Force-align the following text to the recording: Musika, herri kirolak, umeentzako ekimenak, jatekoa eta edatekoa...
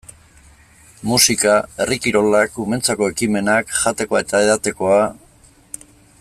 Musika, 1.09 1.51
herri 1.83 1.97
kirolak, 2.05 2.57
umeentzako 2.65 3.11
ekimenak, 3.15 3.77
jatekoa 3.83 4.23
eta 4.27 4.43
edatekoa... 4.49 5.01